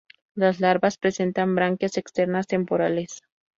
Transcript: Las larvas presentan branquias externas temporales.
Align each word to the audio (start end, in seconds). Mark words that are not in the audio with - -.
Las 0.33 0.59
larvas 0.59 0.97
presentan 0.97 1.53
branquias 1.53 1.95
externas 1.95 2.47
temporales. 2.47 3.21